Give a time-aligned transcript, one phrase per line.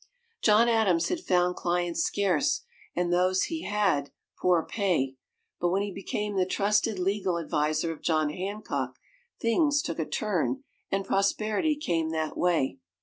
[0.41, 2.63] John Adams had found clients scarce,
[2.95, 4.09] and those he had,
[4.41, 5.15] poor pay,
[5.59, 8.97] but when he became the trusted legal adviser of John Hancock,
[9.39, 12.79] things took a turn and prosperity came that way.